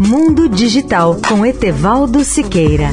Mundo 0.00 0.48
Digital 0.48 1.20
com 1.28 1.44
Etevaldo 1.44 2.22
Siqueira. 2.22 2.90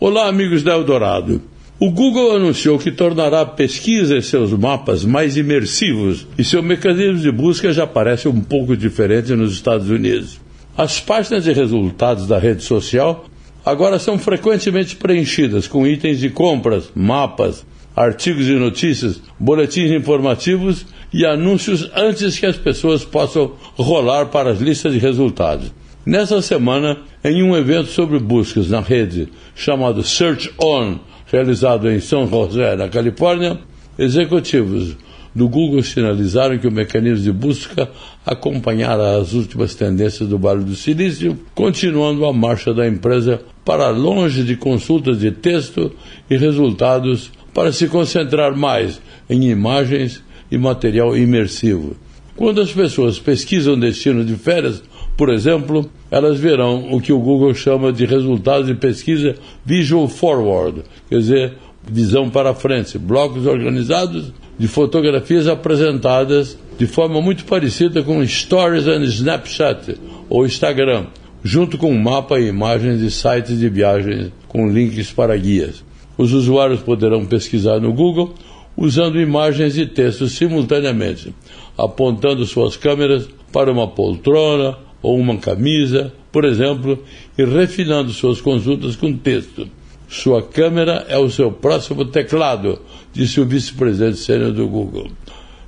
Olá, 0.00 0.26
amigos 0.26 0.62
da 0.62 0.72
Eldorado. 0.72 1.42
O 1.78 1.90
Google 1.90 2.34
anunciou 2.34 2.78
que 2.78 2.90
tornará 2.90 3.42
a 3.42 3.46
pesquisa 3.46 4.16
em 4.16 4.22
seus 4.22 4.52
mapas 4.52 5.04
mais 5.04 5.36
imersivos 5.36 6.26
e 6.38 6.42
seu 6.42 6.62
mecanismo 6.62 7.18
de 7.18 7.30
busca 7.30 7.74
já 7.74 7.86
parece 7.86 8.26
um 8.26 8.40
pouco 8.40 8.74
diferente 8.74 9.34
nos 9.34 9.52
Estados 9.52 9.90
Unidos. 9.90 10.40
As 10.74 10.98
páginas 10.98 11.44
de 11.44 11.52
resultados 11.52 12.26
da 12.26 12.38
rede 12.38 12.62
social 12.62 13.26
agora 13.64 13.98
são 13.98 14.18
frequentemente 14.18 14.96
preenchidas 14.96 15.66
com 15.66 15.86
itens 15.86 16.18
de 16.18 16.30
compras, 16.30 16.90
mapas, 16.94 17.64
artigos 17.94 18.46
e 18.48 18.52
notícias, 18.52 19.20
boletins 19.38 19.90
informativos 19.90 20.86
e 21.12 21.26
anúncios 21.26 21.90
antes 21.94 22.38
que 22.38 22.46
as 22.46 22.56
pessoas 22.56 23.04
possam 23.04 23.52
rolar 23.76 24.26
para 24.26 24.50
as 24.50 24.60
listas 24.60 24.92
de 24.92 24.98
resultados. 24.98 25.72
Nessa 26.06 26.40
semana, 26.40 26.98
em 27.22 27.42
um 27.42 27.56
evento 27.56 27.90
sobre 27.90 28.18
buscas 28.18 28.70
na 28.70 28.80
rede 28.80 29.28
chamado 29.54 30.02
Search 30.02 30.50
On, 30.58 30.98
realizado 31.26 31.90
em 31.90 32.00
São 32.00 32.26
José, 32.26 32.74
na 32.74 32.88
Califórnia, 32.88 33.58
executivos 33.98 34.96
do 35.34 35.48
Google 35.48 35.82
sinalizaram 35.82 36.58
que 36.58 36.66
o 36.66 36.72
mecanismo 36.72 37.24
de 37.24 37.32
busca 37.32 37.88
acompanhará 38.26 39.16
as 39.16 39.32
últimas 39.32 39.74
tendências 39.74 40.28
do 40.28 40.38
Vale 40.38 40.64
do 40.64 40.74
Silício, 40.74 41.38
continuando 41.54 42.24
a 42.24 42.32
marcha 42.32 42.74
da 42.74 42.86
empresa 42.86 43.40
para 43.64 43.90
longe 43.90 44.42
de 44.42 44.56
consultas 44.56 45.20
de 45.20 45.30
texto 45.30 45.92
e 46.28 46.36
resultados 46.36 47.30
para 47.54 47.72
se 47.72 47.86
concentrar 47.88 48.56
mais 48.56 49.00
em 49.28 49.48
imagens 49.48 50.22
e 50.50 50.58
material 50.58 51.16
imersivo. 51.16 51.96
Quando 52.36 52.60
as 52.60 52.72
pessoas 52.72 53.18
pesquisam 53.18 53.78
destino 53.78 54.24
de 54.24 54.34
férias, 54.34 54.82
por 55.16 55.28
exemplo, 55.28 55.88
elas 56.10 56.40
verão 56.40 56.92
o 56.92 57.00
que 57.00 57.12
o 57.12 57.18
Google 57.18 57.54
chama 57.54 57.92
de 57.92 58.06
resultados 58.06 58.66
de 58.66 58.74
pesquisa 58.74 59.36
visual 59.64 60.08
forward, 60.08 60.82
quer 61.08 61.18
dizer, 61.18 61.54
visão 61.86 62.30
para 62.30 62.54
frente, 62.54 62.98
blocos 62.98 63.46
organizados 63.46 64.32
de 64.60 64.68
fotografias 64.68 65.48
apresentadas 65.48 66.58
de 66.78 66.86
forma 66.86 67.18
muito 67.22 67.46
parecida 67.46 68.02
com 68.02 68.24
Stories 68.26 68.86
and 68.86 69.04
Snapchat 69.04 69.98
ou 70.28 70.44
Instagram, 70.44 71.06
junto 71.42 71.78
com 71.78 71.90
mapa 71.94 72.38
e 72.38 72.48
imagens 72.48 73.00
de 73.00 73.10
sites 73.10 73.58
de 73.58 73.70
viagens 73.70 74.30
com 74.48 74.68
links 74.68 75.10
para 75.12 75.34
guias. 75.34 75.82
Os 76.18 76.34
usuários 76.34 76.80
poderão 76.80 77.24
pesquisar 77.24 77.80
no 77.80 77.90
Google 77.90 78.34
usando 78.76 79.18
imagens 79.18 79.78
e 79.78 79.86
textos 79.86 80.32
simultaneamente, 80.32 81.34
apontando 81.78 82.44
suas 82.44 82.76
câmeras 82.76 83.30
para 83.50 83.72
uma 83.72 83.88
poltrona 83.88 84.76
ou 85.00 85.18
uma 85.18 85.38
camisa, 85.38 86.12
por 86.30 86.44
exemplo, 86.44 87.02
e 87.38 87.46
refinando 87.46 88.10
suas 88.10 88.42
consultas 88.42 88.94
com 88.94 89.10
texto. 89.16 89.66
Sua 90.10 90.42
câmera 90.42 91.06
é 91.08 91.16
o 91.16 91.30
seu 91.30 91.52
próximo 91.52 92.04
teclado, 92.04 92.80
disse 93.12 93.40
o 93.40 93.46
vice-presidente 93.46 94.18
sênior 94.18 94.50
do 94.50 94.66
Google. 94.66 95.08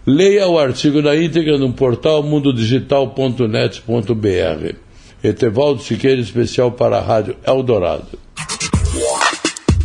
Leia 0.04 0.48
o 0.48 0.58
artigo 0.58 1.00
na 1.00 1.14
íntegra 1.14 1.56
no 1.56 1.72
portal 1.72 2.24
mundodigital.net.br. 2.24 4.74
Etevaldo 5.22 5.80
Siqueira, 5.80 6.20
especial 6.20 6.72
para 6.72 6.98
a 6.98 7.00
Rádio 7.00 7.36
Eldorado. 7.46 8.18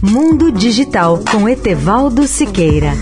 Mundo 0.02 0.52
Digital 0.52 1.19
com 1.31 1.47
Etevaldo 1.47 2.25
Siqueira. 2.25 2.94